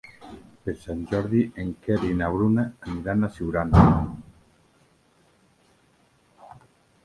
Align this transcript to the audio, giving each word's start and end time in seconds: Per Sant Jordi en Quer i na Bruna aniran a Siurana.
Per 0.61 0.73
Sant 0.85 1.03
Jordi 1.11 1.41
en 1.63 1.67
Quer 1.87 1.97
i 2.07 2.15
na 2.23 2.31
Bruna 2.37 2.65
aniran 2.95 3.23
a 3.23 3.31
Siurana. 3.37 3.85